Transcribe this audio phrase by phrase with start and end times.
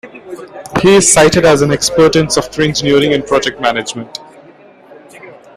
[0.81, 4.19] He is cited as an expert in software engineering and project management.